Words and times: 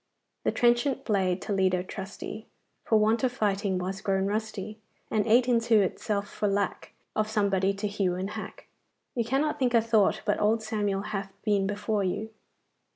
"The 0.45 0.51
trenchant 0.51 1.05
blade, 1.05 1.43
Toledo 1.43 1.83
trusty, 1.83 2.47
For 2.85 2.97
want 2.97 3.23
of 3.23 3.31
fighting 3.31 3.77
was 3.77 4.01
grown 4.01 4.25
rusty, 4.25 4.79
And 5.11 5.27
ate 5.27 5.47
into 5.47 5.81
itself 5.81 6.27
for 6.27 6.47
lack 6.47 6.93
Of 7.15 7.29
somebody 7.29 7.71
to 7.75 7.87
hew 7.87 8.15
and 8.15 8.31
hack." 8.31 8.65
You 9.13 9.23
cannot 9.23 9.59
think 9.59 9.75
a 9.75 9.79
thought 9.81 10.23
but 10.25 10.41
old 10.41 10.63
Samuel 10.63 11.01
hath 11.03 11.31
been 11.43 11.67
before 11.67 12.03
you. 12.03 12.31